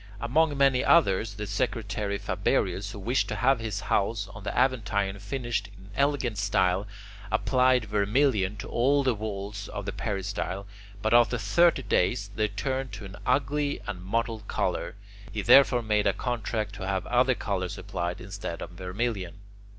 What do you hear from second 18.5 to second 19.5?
of vermilion.